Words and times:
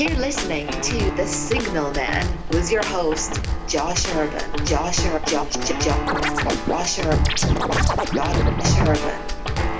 You're 0.00 0.16
listening 0.16 0.66
to 0.66 1.10
The 1.10 1.26
Signal 1.26 1.92
Man 1.92 2.26
with 2.52 2.72
your 2.72 2.82
host, 2.86 3.38
Josh 3.68 4.08
Urban. 4.14 4.64
Josh 4.64 4.98
Urban. 5.04 5.28
Josh, 5.28 5.48
Josh, 5.52 5.68
Josh 5.68 6.98
Urban. 7.00 7.24
Josh 7.36 8.78
Urban. 8.80 9.20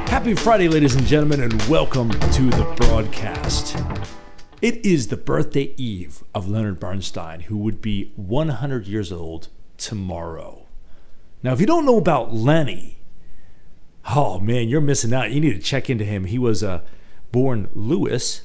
Happy 0.09 0.35
Friday, 0.35 0.69
ladies 0.69 0.95
and 0.95 1.07
gentlemen, 1.07 1.41
and 1.41 1.63
welcome 1.71 2.11
to 2.11 2.43
the 2.51 2.71
broadcast. 2.77 3.79
It 4.61 4.85
is 4.85 5.09
the 5.09 5.17
birthday 5.17 5.73
eve 5.79 6.23
of 6.35 6.47
Leonard 6.47 6.79
Bernstein, 6.79 7.41
who 7.41 7.57
would 7.57 7.81
be 7.81 8.13
100 8.17 8.87
years 8.87 9.11
old 9.11 9.49
tomorrow. 9.79 10.67
Now, 11.43 11.55
if 11.55 11.61
you 11.61 11.67
don't 11.67 11.87
know 11.87 11.97
about 11.97 12.35
Lenny, 12.35 12.99
oh 14.15 14.39
man, 14.39 14.69
you're 14.69 14.83
missing 14.83 15.15
out. 15.15 15.31
You 15.31 15.41
need 15.41 15.55
to 15.55 15.61
check 15.61 15.89
into 15.89 16.05
him. 16.05 16.27
He 16.27 16.39
was 16.39 16.63
uh, 16.63 16.83
born 17.33 17.71
Louis 17.73 18.43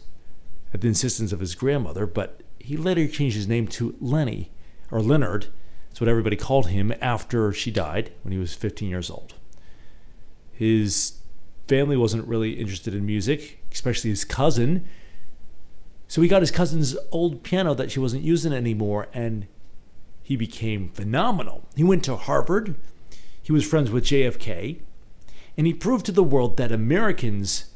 at 0.75 0.81
the 0.81 0.89
insistence 0.89 1.31
of 1.31 1.39
his 1.39 1.55
grandmother, 1.55 2.05
but 2.05 2.41
he 2.59 2.75
later 2.75 3.07
changed 3.07 3.37
his 3.37 3.47
name 3.47 3.65
to 3.65 3.95
Lenny, 4.01 4.51
or 4.91 5.01
Leonard. 5.01 5.47
That's 5.87 6.01
what 6.01 6.09
everybody 6.09 6.35
called 6.35 6.67
him 6.67 6.93
after 6.99 7.53
she 7.53 7.71
died 7.71 8.11
when 8.23 8.33
he 8.33 8.37
was 8.37 8.53
15 8.53 8.89
years 8.89 9.09
old. 9.09 9.35
His 10.51 11.19
family 11.69 11.95
wasn't 11.95 12.27
really 12.27 12.59
interested 12.59 12.93
in 12.93 13.05
music, 13.05 13.63
especially 13.71 14.09
his 14.09 14.25
cousin. 14.25 14.85
So 16.09 16.21
he 16.21 16.27
got 16.27 16.41
his 16.41 16.51
cousin's 16.51 16.97
old 17.09 17.41
piano 17.41 17.73
that 17.73 17.89
she 17.89 18.01
wasn't 18.01 18.23
using 18.23 18.51
anymore, 18.51 19.07
and 19.13 19.47
he 20.23 20.35
became 20.35 20.89
phenomenal. 20.89 21.63
He 21.77 21.85
went 21.85 22.03
to 22.03 22.17
Harvard, 22.17 22.75
he 23.41 23.53
was 23.53 23.65
friends 23.65 23.91
with 23.91 24.03
JFK, 24.03 24.81
and 25.55 25.67
he 25.67 25.73
proved 25.73 26.05
to 26.07 26.11
the 26.11 26.21
world 26.21 26.57
that 26.57 26.73
Americans 26.73 27.71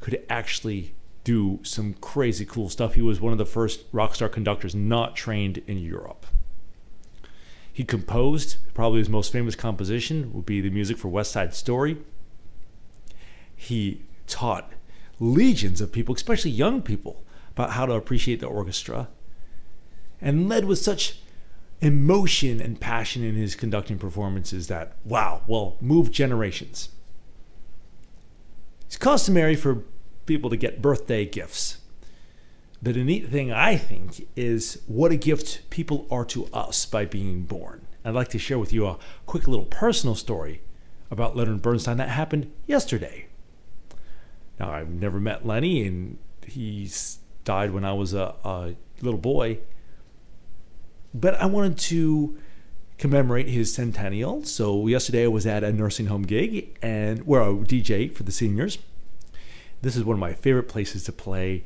could 0.00 0.20
actually 0.28 0.94
do 1.28 1.60
some 1.62 1.92
crazy 2.00 2.46
cool 2.46 2.70
stuff. 2.70 2.94
He 2.94 3.02
was 3.02 3.20
one 3.20 3.32
of 3.32 3.38
the 3.38 3.44
first 3.44 3.82
rock 3.92 4.14
star 4.14 4.30
conductors 4.30 4.74
not 4.74 5.14
trained 5.14 5.58
in 5.66 5.76
Europe. 5.76 6.24
He 7.70 7.84
composed, 7.84 8.56
probably 8.72 9.00
his 9.00 9.10
most 9.10 9.30
famous 9.30 9.54
composition 9.54 10.32
would 10.32 10.46
be 10.46 10.62
the 10.62 10.70
music 10.70 10.96
for 10.96 11.08
West 11.08 11.32
Side 11.32 11.52
Story. 11.52 11.98
He 13.54 14.00
taught 14.26 14.72
legions 15.20 15.82
of 15.82 15.92
people, 15.92 16.14
especially 16.14 16.50
young 16.50 16.80
people, 16.80 17.22
about 17.50 17.72
how 17.72 17.84
to 17.84 17.92
appreciate 17.92 18.40
the 18.40 18.46
orchestra 18.46 19.08
and 20.22 20.48
led 20.48 20.64
with 20.64 20.78
such 20.78 21.20
emotion 21.82 22.58
and 22.58 22.80
passion 22.80 23.22
in 23.22 23.34
his 23.34 23.54
conducting 23.54 23.98
performances 23.98 24.68
that, 24.68 24.96
wow, 25.04 25.42
well, 25.46 25.76
moved 25.82 26.14
generations. 26.14 26.88
It's 28.86 28.96
customary 28.96 29.56
for 29.56 29.84
people 30.28 30.50
to 30.50 30.56
get 30.56 30.80
birthday 30.80 31.26
gifts. 31.26 31.78
But 32.80 32.94
the 32.94 33.02
neat 33.02 33.28
thing, 33.28 33.50
I 33.50 33.76
think, 33.76 34.28
is 34.36 34.80
what 34.86 35.10
a 35.10 35.16
gift 35.16 35.68
people 35.70 36.06
are 36.10 36.24
to 36.26 36.46
us 36.52 36.86
by 36.86 37.04
being 37.04 37.42
born. 37.42 37.86
I'd 38.04 38.14
like 38.14 38.28
to 38.28 38.38
share 38.38 38.58
with 38.58 38.72
you 38.72 38.86
a 38.86 38.98
quick 39.26 39.48
little 39.48 39.64
personal 39.64 40.14
story 40.14 40.62
about 41.10 41.36
Leonard 41.36 41.62
Bernstein 41.62 41.96
that 41.96 42.10
happened 42.10 42.52
yesterday. 42.66 43.26
Now, 44.60 44.70
I've 44.70 44.90
never 44.90 45.18
met 45.18 45.46
Lenny, 45.46 45.84
and 45.86 46.18
he 46.46 46.88
died 47.44 47.72
when 47.72 47.84
I 47.84 47.92
was 47.92 48.14
a, 48.14 48.34
a 48.44 48.74
little 49.00 49.18
boy. 49.18 49.58
But 51.12 51.34
I 51.40 51.46
wanted 51.46 51.78
to 51.78 52.38
commemorate 52.98 53.48
his 53.48 53.72
centennial. 53.72 54.44
So 54.44 54.86
yesterday 54.86 55.24
I 55.24 55.28
was 55.28 55.46
at 55.46 55.64
a 55.64 55.72
nursing 55.72 56.06
home 56.06 56.22
gig 56.22 56.76
and 56.82 57.26
where 57.26 57.42
I 57.42 57.46
DJ 57.46 58.12
for 58.12 58.24
the 58.24 58.32
seniors. 58.32 58.78
This 59.82 59.96
is 59.96 60.04
one 60.04 60.14
of 60.14 60.20
my 60.20 60.32
favorite 60.32 60.68
places 60.68 61.04
to 61.04 61.12
play. 61.12 61.64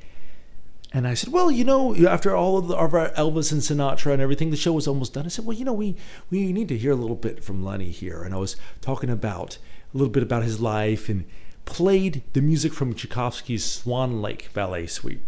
And 0.95 1.07
I 1.07 1.15
said, 1.15 1.33
well, 1.33 1.51
you 1.51 1.65
know, 1.65 1.97
after 2.07 2.37
all 2.37 2.59
of, 2.59 2.69
the, 2.69 2.77
of 2.77 2.93
our 2.93 3.09
Elvis 3.11 3.51
and 3.51 3.63
Sinatra 3.63 4.13
and 4.13 4.21
everything, 4.21 4.51
the 4.51 4.57
show 4.57 4.73
was 4.73 4.87
almost 4.87 5.15
done. 5.15 5.25
I 5.25 5.29
said, 5.29 5.47
well, 5.47 5.57
you 5.57 5.65
know, 5.65 5.73
we 5.73 5.97
we 6.31 6.53
need 6.53 6.69
to 6.69 6.77
hear 6.77 6.93
a 6.93 6.97
little 6.97 7.17
bit 7.17 7.43
from 7.43 7.65
Lenny 7.65 7.91
here. 7.91 8.23
And 8.23 8.35
I 8.35 8.39
was 8.39 8.57
talking 8.83 9.09
about 9.09 9.57
a 9.95 9.97
little 9.97 10.13
bit 10.13 10.23
about 10.23 10.43
his 10.43 10.61
life 10.61 11.09
and 11.09 11.25
played 11.65 12.23
the 12.35 12.43
music 12.43 12.75
from 12.75 12.95
Tchaikovsky's 12.95 13.65
Swan 13.65 14.21
Lake 14.21 14.53
Ballet 14.53 14.87
Suite. 14.87 15.23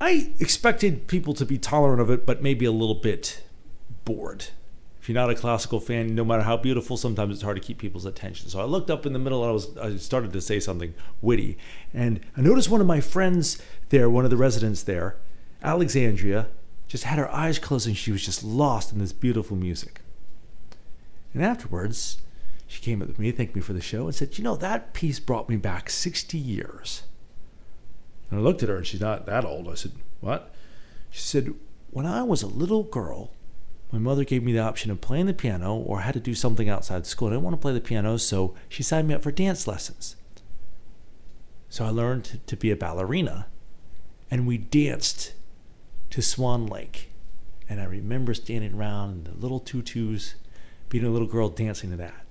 I 0.00 0.32
expected 0.40 1.06
people 1.06 1.34
to 1.34 1.44
be 1.44 1.58
tolerant 1.58 2.00
of 2.00 2.08
it, 2.08 2.24
but 2.24 2.42
maybe 2.42 2.64
a 2.64 2.72
little 2.72 2.94
bit 2.94 3.42
bored 4.06 4.46
if 5.00 5.08
you're 5.08 5.14
not 5.14 5.30
a 5.30 5.34
classical 5.34 5.80
fan, 5.80 6.14
no 6.14 6.24
matter 6.24 6.42
how 6.42 6.58
beautiful, 6.58 6.96
sometimes 6.96 7.34
it's 7.34 7.42
hard 7.42 7.56
to 7.56 7.62
keep 7.62 7.78
people's 7.78 8.04
attention. 8.04 8.50
So 8.50 8.60
I 8.60 8.64
looked 8.64 8.90
up 8.90 9.06
in 9.06 9.14
the 9.14 9.18
middle 9.18 9.42
and 9.42 9.50
I 9.50 9.52
was 9.52 9.76
I 9.78 9.96
started 9.96 10.32
to 10.34 10.40
say 10.42 10.60
something 10.60 10.94
witty. 11.22 11.56
And 11.94 12.20
I 12.36 12.42
noticed 12.42 12.68
one 12.68 12.82
of 12.82 12.86
my 12.86 13.00
friends 13.00 13.62
there, 13.88 14.10
one 14.10 14.24
of 14.24 14.30
the 14.30 14.36
residents 14.36 14.82
there, 14.82 15.16
Alexandria, 15.62 16.48
just 16.86 17.04
had 17.04 17.18
her 17.18 17.32
eyes 17.34 17.58
closed 17.58 17.86
and 17.86 17.96
she 17.96 18.12
was 18.12 18.24
just 18.24 18.44
lost 18.44 18.92
in 18.92 18.98
this 18.98 19.12
beautiful 19.12 19.56
music. 19.56 20.02
And 21.32 21.42
afterwards, 21.42 22.18
she 22.66 22.82
came 22.82 23.00
up 23.00 23.14
to 23.14 23.20
me, 23.20 23.30
thanked 23.30 23.54
me 23.54 23.62
for 23.62 23.72
the 23.72 23.80
show, 23.80 24.04
and 24.06 24.14
said, 24.14 24.36
You 24.36 24.44
know, 24.44 24.56
that 24.56 24.92
piece 24.92 25.18
brought 25.18 25.48
me 25.48 25.56
back 25.56 25.88
60 25.88 26.36
years. 26.36 27.04
And 28.30 28.38
I 28.38 28.42
looked 28.42 28.62
at 28.62 28.68
her 28.68 28.76
and 28.76 28.86
she's 28.86 29.00
not 29.00 29.24
that 29.26 29.46
old. 29.46 29.66
I 29.68 29.74
said, 29.74 29.92
What? 30.20 30.54
She 31.08 31.20
said, 31.20 31.54
When 31.90 32.04
I 32.04 32.22
was 32.22 32.42
a 32.42 32.46
little 32.46 32.82
girl, 32.82 33.32
my 33.92 33.98
mother 33.98 34.24
gave 34.24 34.42
me 34.42 34.52
the 34.52 34.60
option 34.60 34.90
of 34.90 35.00
playing 35.00 35.26
the 35.26 35.34
piano 35.34 35.74
or 35.74 36.00
had 36.00 36.14
to 36.14 36.20
do 36.20 36.34
something 36.34 36.68
outside 36.68 37.06
school. 37.06 37.28
I 37.28 37.32
didn't 37.32 37.44
want 37.44 37.54
to 37.54 37.60
play 37.60 37.72
the 37.72 37.80
piano, 37.80 38.16
so 38.18 38.54
she 38.68 38.82
signed 38.82 39.08
me 39.08 39.14
up 39.14 39.22
for 39.22 39.32
dance 39.32 39.66
lessons. 39.66 40.16
So 41.68 41.84
I 41.84 41.90
learned 41.90 42.40
to 42.46 42.56
be 42.56 42.70
a 42.70 42.76
ballerina, 42.76 43.46
and 44.30 44.46
we 44.46 44.58
danced 44.58 45.34
to 46.10 46.22
Swan 46.22 46.66
Lake. 46.66 47.10
And 47.68 47.80
I 47.80 47.84
remember 47.84 48.34
standing 48.34 48.74
around 48.74 49.28
in 49.28 49.34
the 49.34 49.40
little 49.40 49.60
tutus, 49.60 50.34
being 50.88 51.04
a 51.04 51.10
little 51.10 51.28
girl 51.28 51.48
dancing 51.48 51.90
to 51.90 51.96
that. 51.96 52.26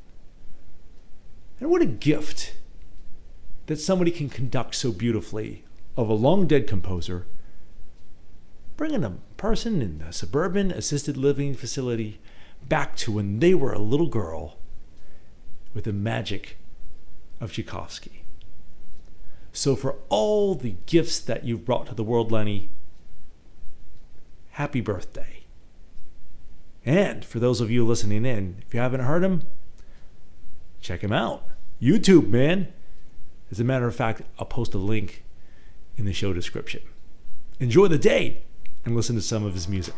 And 1.59 1.69
what 1.69 1.81
a 1.81 1.85
gift 1.85 2.53
that 3.67 3.79
somebody 3.79 4.11
can 4.11 4.29
conduct 4.29 4.75
so 4.75 4.91
beautifully 4.91 5.63
of 5.95 6.09
a 6.09 6.13
long 6.13 6.47
dead 6.47 6.67
composer 6.67 7.25
bringing 8.77 9.03
a 9.03 9.17
person 9.39 9.81
in 9.81 10.03
a 10.07 10.13
suburban 10.13 10.69
assisted 10.69 11.17
living 11.17 11.55
facility 11.55 12.19
back 12.67 12.95
to 12.97 13.11
when 13.11 13.39
they 13.39 13.55
were 13.55 13.73
a 13.73 13.79
little 13.79 14.09
girl 14.09 14.57
with 15.73 15.85
the 15.85 15.93
magic 15.93 16.57
of 17.39 17.53
Tchaikovsky. 17.53 18.23
So, 19.53 19.75
for 19.75 19.95
all 20.09 20.55
the 20.55 20.75
gifts 20.85 21.19
that 21.19 21.45
you've 21.45 21.65
brought 21.65 21.87
to 21.87 21.95
the 21.95 22.03
world, 22.03 22.31
Lenny, 22.31 22.69
happy 24.51 24.81
birthday. 24.81 25.43
And 26.85 27.23
for 27.23 27.39
those 27.39 27.61
of 27.61 27.71
you 27.71 27.85
listening 27.85 28.25
in, 28.25 28.61
if 28.67 28.73
you 28.73 28.81
haven't 28.81 29.01
heard 29.01 29.23
him, 29.23 29.43
check 30.81 31.01
him 31.01 31.13
out. 31.13 31.45
YouTube, 31.81 32.27
man. 32.27 32.71
As 33.51 33.59
a 33.59 33.63
matter 33.63 33.87
of 33.87 33.95
fact, 33.95 34.21
I'll 34.37 34.45
post 34.45 34.73
a 34.73 34.77
link 34.77 35.23
in 35.95 36.05
the 36.05 36.13
show 36.13 36.33
description. 36.33 36.81
Enjoy 37.59 37.87
the 37.87 37.97
day 37.97 38.43
and 38.85 38.95
listen 38.95 39.15
to 39.15 39.21
some 39.21 39.45
of 39.45 39.53
his 39.53 39.67
music. 39.67 39.93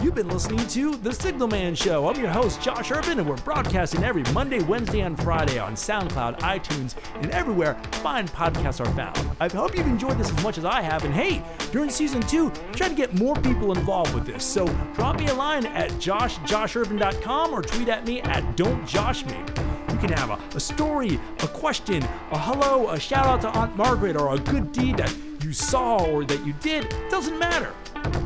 You've 0.00 0.14
been 0.14 0.28
listening 0.28 0.64
to 0.68 0.94
The 0.94 1.12
Signal 1.12 1.48
Man 1.48 1.74
Show. 1.74 2.08
I'm 2.08 2.20
your 2.20 2.30
host, 2.30 2.62
Josh 2.62 2.92
Urban, 2.92 3.18
and 3.18 3.28
we're 3.28 3.36
broadcasting 3.38 4.04
every 4.04 4.22
Monday, 4.32 4.60
Wednesday, 4.60 5.00
and 5.00 5.20
Friday 5.20 5.58
on 5.58 5.74
SoundCloud, 5.74 6.38
iTunes, 6.38 6.94
and 7.16 7.32
everywhere 7.32 7.74
fine 7.94 8.28
podcasts 8.28 8.80
are 8.80 8.94
found. 8.94 9.18
I 9.40 9.48
hope 9.48 9.76
you've 9.76 9.88
enjoyed 9.88 10.16
this 10.16 10.30
as 10.30 10.40
much 10.44 10.56
as 10.56 10.64
I 10.64 10.82
have. 10.82 11.04
And 11.04 11.12
hey, 11.12 11.42
during 11.72 11.90
season 11.90 12.20
two, 12.22 12.52
try 12.74 12.88
to 12.88 12.94
get 12.94 13.18
more 13.18 13.34
people 13.34 13.76
involved 13.76 14.14
with 14.14 14.24
this. 14.24 14.44
So 14.44 14.66
drop 14.94 15.18
me 15.18 15.26
a 15.26 15.34
line 15.34 15.66
at 15.66 15.90
joshjoshurban.com 15.92 17.52
or 17.52 17.62
tweet 17.62 17.88
at 17.88 18.06
me 18.06 18.20
at 18.20 18.44
don'tjoshme. 18.56 19.92
You 19.92 19.98
can 19.98 20.12
have 20.12 20.30
a, 20.30 20.56
a 20.56 20.60
story, 20.60 21.18
a 21.40 21.48
question, 21.48 22.04
a 22.30 22.38
hello, 22.38 22.90
a 22.90 23.00
shout 23.00 23.26
out 23.26 23.40
to 23.40 23.48
Aunt 23.48 23.76
Margaret, 23.76 24.14
or 24.14 24.32
a 24.32 24.38
good 24.38 24.70
deed 24.70 24.98
that 24.98 25.12
you 25.42 25.52
saw 25.52 26.04
or 26.04 26.24
that 26.24 26.44
you 26.46 26.52
did, 26.54 26.94
doesn't 27.10 27.38
matter. 27.38 27.72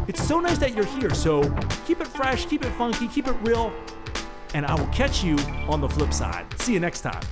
It's 0.08 0.22
so 0.22 0.40
nice 0.40 0.58
that 0.58 0.74
you're 0.74 0.84
here, 0.84 1.12
so 1.14 1.42
keep 1.86 2.00
it 2.00 2.06
fresh, 2.08 2.46
keep 2.46 2.64
it 2.64 2.72
funky, 2.72 3.08
keep 3.08 3.28
it 3.28 3.36
real, 3.42 3.72
and 4.54 4.66
I 4.66 4.74
will 4.74 4.88
catch 4.88 5.22
you 5.22 5.36
on 5.68 5.80
the 5.80 5.88
flip 5.88 6.12
side. 6.12 6.46
See 6.60 6.72
you 6.72 6.80
next 6.80 7.02
time. 7.02 7.22